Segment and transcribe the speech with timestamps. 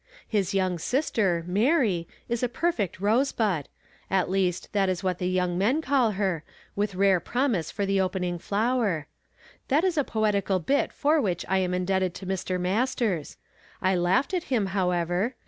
[0.31, 3.69] 1 1 is young sister, Mary, is a perfect rose bud;
[4.09, 6.43] at least, that is what the young men call her,
[6.75, 9.05] with rare promise for the opening flower.
[9.67, 12.59] That is a poetical bit for which I am indebted to Mr.
[12.59, 13.37] Masters.
[13.79, 15.35] I laughed at him, however.